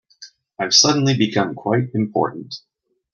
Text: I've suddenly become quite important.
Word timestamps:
I've 0.57 0.73
suddenly 0.73 1.15
become 1.15 1.53
quite 1.53 1.91
important. 1.93 2.55